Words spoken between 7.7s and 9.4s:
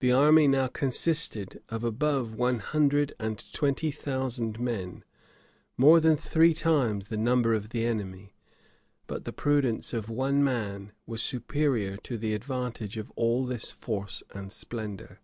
enemy. But the